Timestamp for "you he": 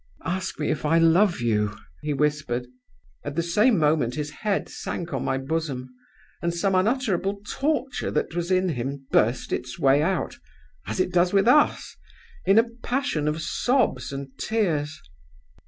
1.41-2.11